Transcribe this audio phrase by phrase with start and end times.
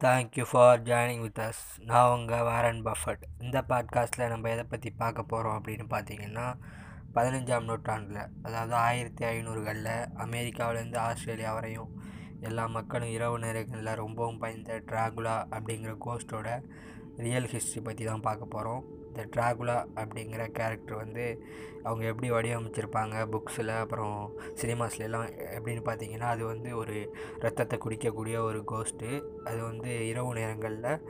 [0.00, 5.22] Thank you for joining with us நான் உங்கள் Warren Buffett இந்த பாட்காஸ்ட்டில் நம்ம எதை பற்றி பார்க்க
[5.22, 6.44] போகிறோம் அப்படின்னு பார்த்தீங்கன்னா
[7.14, 11.90] பதினஞ்சாம் நூற்றாண்டில் அதாவது ஆயிரத்தி ஐநூறுகளில் அமெரிக்காவிலேருந்து ஆஸ்திரேலியா வரையும்
[12.40, 16.48] எல்லா மக்களும் இரவு நேரங்களில் ரொம்பவும் பயந்த ட்ராகுலா அப்படிங்கிற கோஸ்ட்டோட
[17.16, 21.24] ரியல் ஹிஸ்ட்ரி பற்றி தான் பார்க்க போகிறோம் இந்த ட்ராகுலா அப்படிங்கிற கேரக்டர் வந்து
[21.82, 24.18] அவங்க எப்படி வடிவமைச்சிருப்பாங்க புக்ஸில் அப்புறம்
[24.54, 26.96] சினிமாஸ்லாம் எப்படின்னு பார்த்தீங்கன்னா அது வந்து ஒரு
[27.38, 29.10] ரத்தத்தை குடிக்கக்கூடிய ஒரு கோஸ்ட்டு
[29.48, 31.02] அது வந்து இரவு நேரங்களில்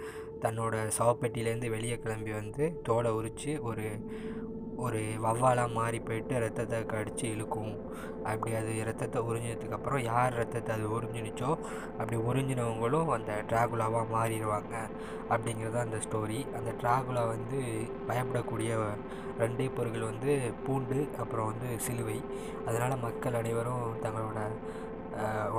[0.43, 3.87] தன்னோட சவப்பெட்டியிலேருந்து வெளியே கிளம்பி வந்து தோலை உரித்து ஒரு
[4.85, 7.73] ஒரு வவ்வாலாக மாறி போயிட்டு ரத்தத்தை கடித்து இழுக்கும்.
[8.31, 11.51] அப்படி அது ரத்தத்தை உறிஞ்சதுக்கப்புறம் யார் ரத்தத்தை அது உறிஞ்சினுச்சோ
[11.99, 14.75] அப்படி உறிஞ்சினவங்களும் அந்த ட்ராகுலாவாக மாறிடுவாங்க
[15.33, 17.61] அப்படிங்கிறது அந்த ஸ்டோரி அந்த ட்ராகுலா வந்து
[18.11, 18.71] பயப்படக்கூடிய
[19.43, 20.33] ரெண்டே பொருட்கள் வந்து
[20.67, 22.19] பூண்டு அப்புறம் வந்து சிலுவை.
[22.67, 24.39] அதனால் மக்கள் அனைவரும் தங்களோட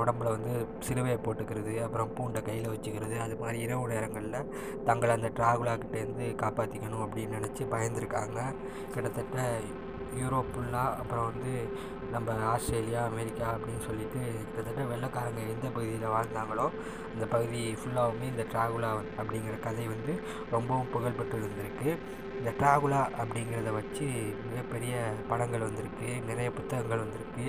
[0.00, 4.48] உடம்புல வந்து சிலுவையை போட்டுக்கிறது அப்புறம் பூண்டை கையில் வச்சுக்கிறது அது மாதிரி இரவு நேரங்களில்
[4.84, 8.40] தங்களை அந்த ட்ராகுலாக்கிட்டேருந்து காப்பாற்றிக்கணும் அப்படின்னு நினச்சி பயந்துருக்காங்க.
[8.94, 9.46] கிட்டத்தட்ட
[10.20, 11.52] யூரோப் ஃபுல்லாக அப்புறம் வந்து
[12.12, 14.20] நம்ம ஆஸ்திரேலியா அமெரிக்கா அப்படின்னு சொல்லிட்டு
[14.54, 16.66] கிட்டத்தட்ட வெள்ளைக்காரங்க எந்த பகுதியில் வாழ்ந்தாங்களோ
[17.12, 18.90] அந்த பகுதி ஃபுல்லாகவுமே இந்த ட்ராகுலா
[19.20, 20.14] அப்படிங்கிற கதை வந்து
[20.50, 21.90] ரொம்பவும் புகழ்பெற்று இருந்திருக்கு.
[22.38, 24.06] இந்த ட்ராகுலா அப்படிங்கிறத வச்சு
[24.48, 24.94] மிகப்பெரிய
[25.28, 27.46] படங்கள் வந்திருக்கு நிறைய புத்தகங்கள் வந்திருக்கு.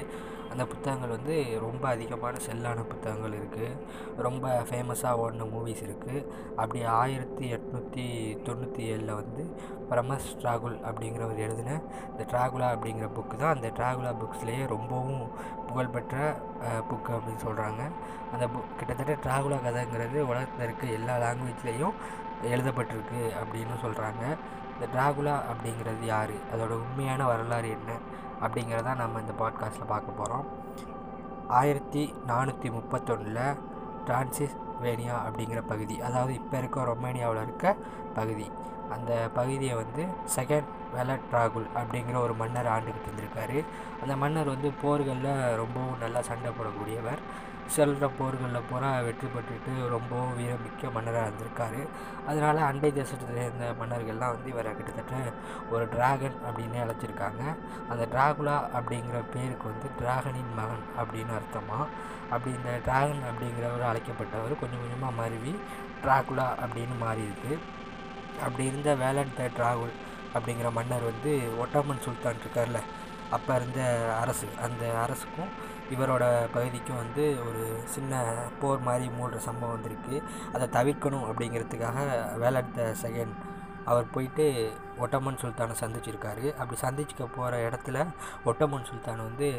[0.51, 3.69] அந்த புத்தகங்கள் வந்து ரொம்ப அதிகமான செல்லான புத்தகங்கள் இருக்குது
[4.17, 6.17] ரொம்ப ஃபேமஸாக ஓடின மூவிஸ் இருக்குது
[6.55, 8.05] அப்படி ஆயிரத்தி எட்நூற்றி
[8.43, 9.43] தொண்ணூற்றி ஏழில் வந்து
[9.89, 11.77] பிரமஸ் ட்ராகுல் அப்படிங்கிறவர் எழுதின
[12.09, 13.55] இந்த ட்ராகுலா அப்படிங்கிற புக்கு தான்.
[13.55, 15.23] அந்த ட்ராகுலா புக்ஸ்லேயே ரொம்பவும்
[15.67, 16.15] புகழ்பெற்ற
[16.89, 17.81] புக்கு அப்படின்னு சொல்கிறாங்க
[18.31, 21.95] அந்த புக் கிட்டத்தட்ட ட்ராகுலா கதைங்கிறது உலகத்தில் இருக்க எல்லா லாங்குவேஜ்லேயும்
[22.51, 24.23] எழுதப்பட்டிருக்கு அப்படின்னு சொல்கிறாங்க
[24.73, 26.35] இந்த ட்ராகுலா அப்படிங்கிறது யார்?
[26.53, 27.91] அதோட உண்மையான வரலாறு என்ன?
[28.41, 30.45] அப்படிங்கிறத நம்ம இந்த பாட்காஸ்ட்டில் பார்க்க போகிறோம்
[31.47, 33.59] ஆயிரத்தி நானூற்றி முப்பத்தொன்னில்
[34.05, 37.75] டிரான்சிஸ் வேனியா அப்படிங்கிற பகுதி அதாவது இப்போ இருக்க ரொமேனியாவில் இருக்க
[38.13, 38.51] பகுதி.
[38.89, 40.63] அந்த பகுதியை வந்து செகண்ட்
[40.95, 43.59] வெலட்ராகுல் அப்படிங்கிற ஒரு மன்னர் ஆண்டுக்கிட்டு இருந்திருக்காரு.
[44.01, 45.31] அந்த மன்னர் வந்து போர்களில்
[45.61, 47.23] ரொம்பவும் நல்லா சண்டை போடக்கூடியவர்.
[47.73, 51.81] செல்கிற போர்களில் பூரா வெற்றி பெற்றுட்டு ரொம்பவும் வீரமிக்க மன்னராக இருந்திருக்காரு.
[52.29, 55.15] அதனால் அண்டை தேசத்தில் இருந்த மன்னர்கள்லாம் வந்து இவரை கிட்டத்தட்ட
[55.73, 57.43] ஒரு டிராகன் அப்படின்னு அழைச்சிருக்காங்க.
[57.91, 61.87] அந்த டிராகுலா அப்படிங்கிற பேருக்கு வந்து டிராகனின் மகன் அப்படின்னு அர்த்தமாக
[62.33, 65.53] அப்படி இந்த டிராகன் அப்படிங்கிறவர் அழைக்கப்பட்டவர் கொஞ்சம் கொஞ்சமாக மருவி
[66.03, 67.53] ட்ராகுலா அப்படின்னு மாறியிருக்கு.
[68.45, 69.95] அப்படி இருந்த வேலன் த டிராகுல்
[70.33, 72.79] அப்படிங்கிற மன்னர் வந்து ஒட்டமன் சுல்தான் இருக்கார்ல
[73.29, 73.81] அப்போ இருந்த
[74.19, 80.23] அரசு அந்த அரசுக்கும் இவரோட பகுதிக்கும் வந்து ஒரு சின்ன போர் மாதிரி மூடுற சம்பவம் வந்திருக்கு.
[80.53, 81.99] அதை தவிர்க்கணும் அப்படிங்கிறதுக்காக
[82.37, 83.33] வேலட் த செகண்ட்
[83.85, 86.55] அவர் போயிட்டு ஒட்டமன் சுல்தானை சந்திச்சிருக்காரு.
[86.55, 88.05] அப்படி சந்திச்சுக்க போகிற இடத்துல
[88.45, 89.49] ஒட்டமன் சுல்தான் வந்து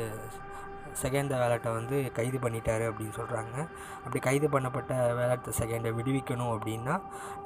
[1.02, 3.54] செகண்ட் வேலட்டை வந்து கைது பண்ணிட்டாரு அப்படின்னு சொல்கிறாங்க
[4.02, 6.94] அப்படி கைது பண்ணப்பட்ட வேலட்ட செகண்டை விடுவிக்கணும் அப்படின்னா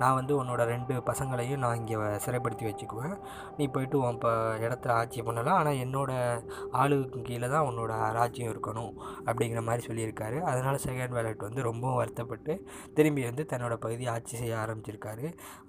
[0.01, 3.17] நான் வந்து உன்னோட ரெண்டு பசங்களையும் நான் இங்கே சிறைப்படுத்தி வச்சுக்குவேன்.
[3.59, 4.33] நீ போயிட்டு உன் இப்போ
[4.67, 5.59] இடத்துல ஆட்சி பண்ணலாம்.
[5.61, 6.43] ஆனால் என்னோடய
[6.83, 8.93] ஆளுக்கு கீழே தான் உன்னோட ராஜ்யம் இருக்கணும்
[9.29, 10.39] அப்படிங்கிற மாதிரி சொல்லியிருக்காரு.
[10.51, 12.55] அதனால் செகண்ட் வேலட் வந்து ரொம்பவும் வருத்தப்பட்டு
[12.99, 15.27] திரும்பி வந்து தன்னோட பகுதியை ஆட்சி செய்ய ஆரம்பிச்சிருக்காரு.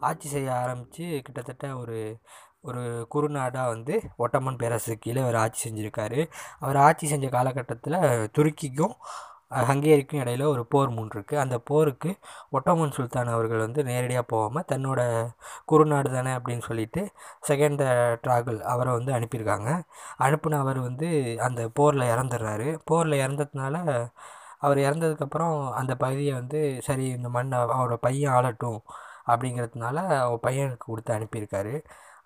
[0.10, 1.98] ஆட்சி செய்ய ஆரம்பித்து கிட்டத்தட்ட ஒரு
[2.70, 2.84] ஒரு
[3.14, 6.20] குறுநாடாக வந்து ஒட்டமன் பேரரசு கீழே அவர் ஆட்சி செஞ்சுருக்காரு.
[6.60, 7.98] அவர் ஆட்சி செஞ்ச காலகட்டத்தில்
[8.38, 8.96] துருக்கிக்கும்
[9.68, 11.36] ஹங்கேரிக்கும் இடையில் ஒரு போர் மூன்றிருக்கு.
[11.44, 12.10] அந்த போருக்கு
[12.58, 15.02] ஒட்டோமன் சுல்தான் அவர்கள் வந்து நேரடியாக போகாமல் தன்னோட
[15.66, 17.02] குறுநாடு தானே அப்படின்னு சொல்லிட்டு
[17.50, 17.84] செகண்ட்
[18.26, 19.70] ட்ராகல் அவரை வந்து அனுப்பியிருக்காங்க.
[20.26, 21.10] அனுப்பின அவர் வந்து
[21.48, 23.76] அந்த போரில் இறந்துடுறாரு போரில் இறந்ததுனால
[24.66, 28.80] அவர் இறந்ததுக்கப்புறம் அந்த பகுதியை வந்து சரி இந்த மண் அவரோட பையன் ஆளட்டும்
[29.32, 31.74] அப்படிங்கிறதுனால அவர் பையனுக்கு கொடுத்து அனுப்பியிருக்காரு.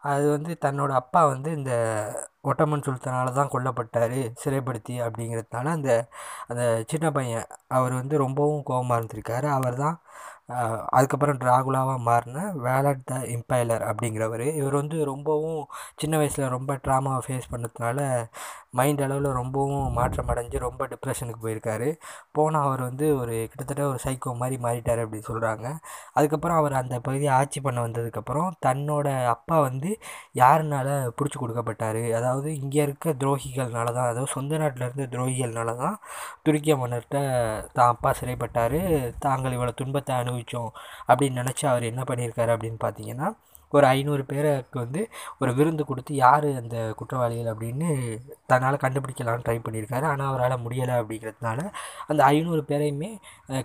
[0.04, 1.74] அது வந்து தன்னோட அப்பா வந்து இந்த
[2.50, 5.92] ஒட்டமன் சுல்தானால் தான் கொல்லப்பட்டார் சிறைப்படுத்தி அப்படிங்கிறதுனால அந்த
[6.50, 7.48] அந்த சின்ன பையன்
[7.78, 9.48] அவர் வந்து ரொம்பவும் கோபமாக இருந்திருக்காரு.
[9.58, 9.98] அவர் தான்
[10.98, 14.46] அதுக்கப்புறம் ட்ராகுலாவாக மாறின வேலட் த இம்பைலர் அப்படிங்கிறவர்.
[14.60, 15.62] இவர் வந்து ரொம்பவும்
[16.02, 18.00] சின்ன வயசில் ரொம்ப ட்ராமாவை ஃபேஸ் பண்ணதுனால
[18.74, 21.88] மைண்ட் அளவில் ரொம்பவும் மாற்றம் அடைஞ்சு ரொம்ப டிப்ரெஷனுக்கு போயிருக்காரு.
[22.38, 25.66] போனால் அவர் வந்து ஒரு கிட்டத்தட்ட ஒரு சைக்கோ மாதிரி மாறிட்டார் அப்படின்னு சொல்கிறாங்க
[26.18, 29.90] அதுக்கப்புறம் அவர் அந்த பகுதியை ஆட்சி பண்ண வந்ததுக்கப்புறம் தன்னோட அப்பா வந்து
[30.42, 30.88] யாருனால
[31.20, 32.02] பிடிச்சி கொடுக்கப்பட்டார்?
[32.20, 35.98] அதாவது இங்கே இருக்க துரோகிகள்னால தான் அதாவது சொந்த நாட்டில் இருந்த துரோகிகள்னால தான்
[36.48, 37.20] துருக்கிய மன்னர்கிட்ட
[37.78, 38.80] தான் அப்பா சிறைப்பட்டார்.
[39.28, 40.72] தாங்கள் இவ்வளோ துன்பத்தை அனுபவித்தோம்
[41.10, 43.30] அப்படின்னு நினச்சி அவர் என்ன பண்ணியிருக்காரு அப்படின்னு பார்த்தீங்கன்னா
[43.78, 45.02] ஒரு ஐநூறு பேருக்கு வந்து
[45.42, 47.90] ஒரு விருந்து கொடுத்து யார் அந்த குற்றவாளிகள் அப்படின்னு
[48.52, 50.06] தன்னால் கண்டுபிடிக்கலான்னு ட்ரை பண்ணியிருக்காரு.
[50.12, 51.60] ஆனால் அவரால் முடியலை அப்படிங்கிறதுனால
[52.12, 53.12] அந்த ஐநூறு பேரையுமே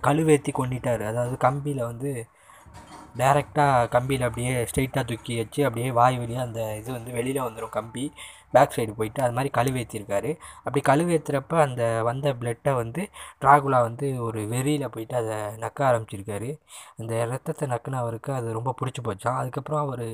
[0.07, 2.11] கழுவேற்றி கொண்டுட்டார் அதாவது கம்பியில் வந்து
[3.19, 8.03] டேரெக்டாக கம்பியில் அப்படியே ஸ்ட்ரெயிட்டாக தூக்கி வச்சு அப்படியே வாய் வழியாக அந்த இது வந்து வெளியில் வந்துடும் கம்பி.
[8.53, 10.31] பேக் சைடு போயிட்டு அது மாதிரி கழுவேற்றிருக்காரு
[10.65, 13.01] அப்படி கழுவேற்றுறப்ப அந்த வந்த பிளட்டை வந்து
[13.43, 16.49] ட்ராகுலா வந்து ஒரு வெறியில் போயிட்டு அதை நக்க ஆரம்பிச்சிருக்காரு.
[16.99, 20.05] அந்த ரத்தத்தை நக்குன அவருக்கு அது ரொம்ப பிடிச்சி போச்சான் அதுக்கப்புறம் அவர்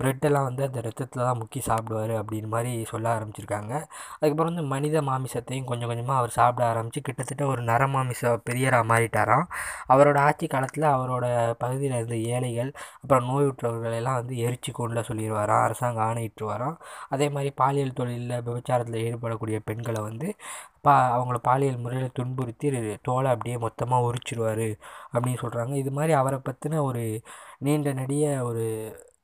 [0.00, 3.72] ப்ரெட்டெல்லாம் வந்து அந்த ரத்தத்தில் தான் முக்கி சாப்பிடுவார் அப்படின்னு மாதிரி சொல்ல ஆரம்பிச்சிருக்காங்க.
[4.18, 9.46] அதுக்கப்புறம் வந்து மனித மாமிசத்தையும் கொஞ்சம் கொஞ்சமாக அவர் சாப்பிட ஆரம்பித்து கிட்டத்தட்ட ஒரு நரமாமிச பெரியராக மாறிட்டாராம்.
[9.94, 11.26] அவரோட ஆட்சி காலத்தில் அவரோட
[11.62, 12.70] பகுதியில் இருந்த ஏழைகள்
[13.02, 13.50] அப்புறம் நோய்
[14.00, 16.76] எல்லாம் வந்து எரிச்சு கொண்டு சொல்லிடுவாராம் அரசாங்கம் ஆணையிட்டுருவாராம்.
[17.08, 20.28] அதே மாதிரி பாலியல் தொழிலில் விபச்சாரத்தில் ஈடுபடக்கூடிய பெண்களை வந்து
[20.82, 22.68] பா அவங்கள பாலியல் முறையில் துன்புறுத்தி
[23.02, 24.68] தோலை அப்படியே மொத்தமாக உரிச்சிருவார்
[25.12, 27.04] அப்படின்னு சொல்கிறாங்க இது மாதிரி அவரை பற்றின ஒரு
[27.58, 28.64] நீண்ட நெடிய ஒரு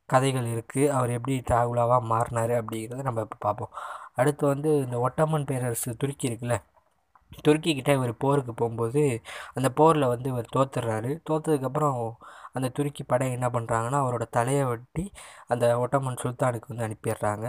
[0.08, 3.72] கதைகள் இருக்குது அவர் எப்படி டிராகுலாவாக மாறினார் அப்படிங்கிறத நம்ம இப்போ பார்ப்போம்
[4.14, 6.56] அடுத்து வந்து இந்த ஒட்டமன் பேரரசு துருக்கி இருக்குல்ல?
[7.49, 9.02] துருக்கிக்கிட்ட இவர் போருக்கு போகும்போது
[9.55, 11.99] அந்த போரில் வந்து இவர் தோத்துடுறாரு தோத்ததுக்கப்புறம்
[12.52, 15.05] அந்த துருக்கி படை என்ன பண்ணுறாங்கன்னா அவரோட தலையை வெட்டி
[15.46, 17.46] அந்த ஒட்டமன் சுல்தானுக்கு வந்து அனுப்பிடுறாங்க.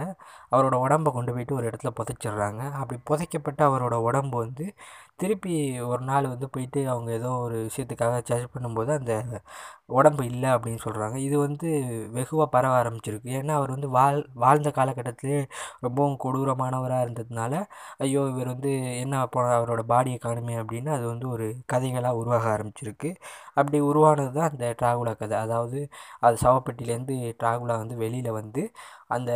[0.50, 2.62] அவரோட உடம்பை கொண்டு போயிட்டு ஒரு இடத்துல புதைச்சிடுறாங்க.
[2.72, 4.66] அப்படி புதைக்கப்பட்ட அவரோட உடம்பு வந்து
[5.18, 5.52] திருப்பி
[5.88, 9.12] ஒரு நாள் வந்து போயிட்டு அவங்க ஏதோ ஒரு விஷயத்துக்காக சர்ச் பண்ணும்போது அந்த
[9.96, 11.68] உடம்பு இல்லை அப்படின்னு சொல்கிறாங்க இது வந்து
[12.16, 13.28] வெகுவாக பரவ ஆரம்பிச்சிருக்கு.
[13.38, 15.38] ஏன்னா அவர் வந்து வாழ் வாழ்ந்த காலகட்டத்திலே
[15.86, 17.54] ரொம்பவும் கொடூரமானவராக இருந்ததுனால
[18.04, 18.72] ஐயோ இவர் வந்து
[19.02, 23.10] என்ன போ அவரோட பாடியை காணுமே அப்படின்னு அது வந்து ஒரு கதைகளாக உருவாக ஆரம்பிச்சிருக்கு.
[23.54, 25.38] அப்படி உருவானது தான் அந்த ட்ராகுலா கதை.
[25.46, 25.80] அதாவது
[26.20, 28.64] அது சவப்பெட்டிலேருந்து ட்ராகுலா வந்து வெளியில் வந்து
[29.08, 29.30] அந்த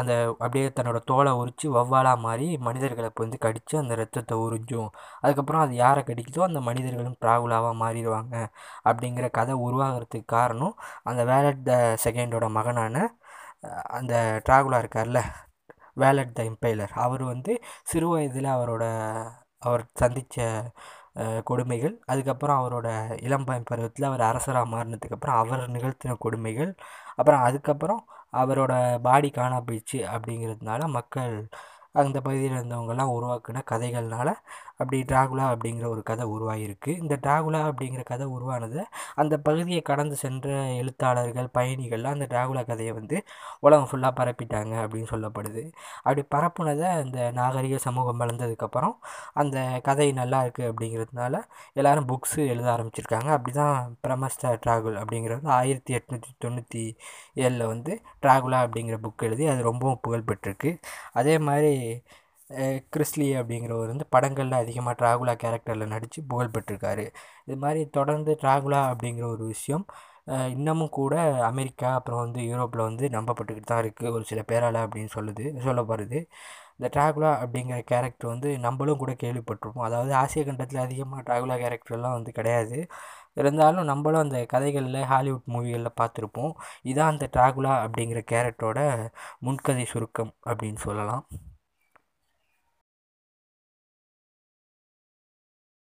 [0.00, 4.90] அந்த அப்படியே தன்னோட தோலை உரித்து வௌவாலாக மாறி மனிதர்களை இப்போ வந்து கடித்து அந்த ரத்தத்தை உறிஞ்சும்.
[5.22, 8.34] அதுக்கப்புறம் அது யாரை கடிக்குதோ அந்த மனிதர்களும் ட்ராகுலாவாக மாறிடுவாங்க
[8.88, 10.74] அப்படிங்கிற கதை உருவாகிறதுக்கு காரணம்
[11.10, 11.72] அந்த வேலட் த
[12.04, 12.96] செகண்டோட மகனான
[13.98, 14.14] அந்த
[14.48, 15.20] ட்ராகுலா இருக்கார்ல
[16.02, 16.92] வேலட் த இம்பைலர்.
[17.04, 17.52] அவர் வந்து
[17.90, 18.84] சிறு வயதில் அவரோட
[19.62, 20.36] அவர் சந்தித்த
[21.48, 22.88] கொடுமைகள் அதுக்கப்புறம் அவரோட
[23.26, 26.72] இளம்பயன் பருவத்தில் அவர் அரசராக மாறினதுக்கப்புறம் அவர் நிகழ்த்தின கொடுமைகள்
[27.18, 28.02] அப்புறம் அதுக்கப்புறம்
[28.32, 31.34] அவரோட பாடி காணாம போயிடுச்சு அப்படிங்கிறதுனால மக்கள்
[31.92, 34.28] அந்த பகுதியில் இருந்தவங்கெல்லாம் உருவாக்கின கதைகள்னால
[34.78, 38.82] அப்படி ட்ராகுலா அப்படிங்கிற ஒரு கதை உருவாகிருக்கு இந்த ட்ராகுலா அப்படிங்கிற கதை உருவானதை
[39.22, 40.48] அந்த பகுதியை கடந்து சென்ற
[40.80, 43.16] எழுத்தாளர்கள் பயணிகள்லாம் அந்த ட்ராகுலா கதையை வந்து
[43.66, 45.62] உலகம் ஃபுல்லாக பரப்பிட்டாங்க அப்படின்னு சொல்லப்படுது.
[46.02, 48.94] அப்படி பரப்புனதை அந்த நாகரிக சமூகம் வளர்ந்ததுக்கப்புறம்
[49.42, 49.56] அந்த
[49.88, 51.34] கதை நல்லா இருக்குது அப்படிங்கிறதுனால
[51.80, 53.28] எல்லோரும் புக்ஸு எழுத ஆரம்பிச்சிருக்காங்க.
[53.36, 53.76] அப்படி தான்
[54.06, 56.84] பிரமஸ்டா ட்ராகுல் அப்படிங்கிறது ஆயிரத்தி எட்நூற்றி தொண்ணூற்றி
[57.44, 57.92] ஏழில் வந்து
[58.24, 60.72] ட்ராகுலா அப்படிங்கிற புக் எழுதி அது ரொம்பவும் புகழ்பெற்றிருக்கு.
[61.12, 61.72] அதே மாதிரி
[62.92, 67.04] கிறிஸ்லி அப்படிங்கிறவர் வந்து படங்களில் அதிகமாக ட்ராகுலா கேரக்டரில் நடித்து புகழ் பெற்றிருக்காரு
[67.46, 69.84] இது மாதிரி தொடர்ந்து ட்ராகுலா அப்படிங்கிற ஒரு விஷயம்
[70.54, 71.14] இன்னமும் கூட
[71.48, 76.18] அமெரிக்கா அப்புறம் வந்து யூரோப்பில் வந்து நம்பப்பட்டுக்கிட்டு தான் இருக்குது ஒரு சில பேரால் அப்படின்னு சொல்லுது சொல்லப்படுது.
[76.78, 79.86] இந்த ட்ராகுலா அப்படிங்கிற கேரக்டர் வந்து நம்மளும் கூட கேள்விப்பட்டிருப்போம்.
[79.88, 82.78] அதாவது ஆசிய கண்டத்தில் அதிகமாக ட்ராகுலா கேரக்டர்லாம் வந்து கிடையாது.
[83.40, 86.54] இருந்தாலும் நம்மளும் அந்த கதைகளில் ஹாலிவுட் மூவிகளில் பார்த்துருப்போம்.
[86.90, 88.80] இதான் அந்த ட்ராகுலா அப்படிங்கிற கேரக்டரோட
[89.48, 91.24] முன்கதை சுருக்கம் அப்படின்னு சொல்லலாம்.